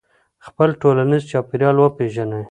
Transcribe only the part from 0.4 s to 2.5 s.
خپل ټولنیز چاپېریال وپېژنئ.